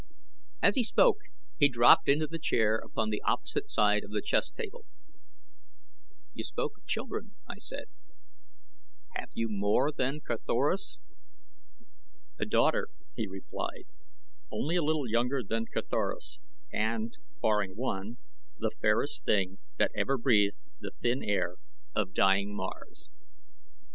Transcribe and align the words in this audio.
As 0.63 0.73
he 0.73 0.83
spoke 0.83 1.19
he 1.59 1.69
dropped 1.69 2.09
into 2.09 2.25
the 2.25 2.39
chair 2.39 2.75
upon 2.75 3.11
the 3.11 3.21
opposite 3.21 3.69
side 3.69 4.03
of 4.03 4.09
the 4.09 4.23
chess 4.23 4.49
table. 4.49 4.83
"You 6.33 6.43
spoke 6.43 6.75
of 6.79 6.87
children," 6.87 7.35
I 7.47 7.59
said. 7.59 7.85
"Have 9.13 9.29
you 9.35 9.47
more 9.47 9.91
than 9.91 10.19
Carthoris?" 10.19 10.99
"A 12.39 12.47
daughter," 12.47 12.87
he 13.15 13.27
replied, 13.27 13.85
"only 14.49 14.75
a 14.75 14.81
little 14.83 15.07
younger 15.07 15.43
than 15.47 15.67
Carthoris, 15.71 16.39
and, 16.73 17.15
barring 17.39 17.75
one, 17.75 18.17
the 18.57 18.71
fairest 18.81 19.23
thing 19.25 19.59
that 19.77 19.91
ever 19.95 20.17
breathed 20.17 20.57
the 20.79 20.93
thin 20.99 21.21
air 21.23 21.57
of 21.93 22.15
dying 22.15 22.55
Mars. 22.55 23.11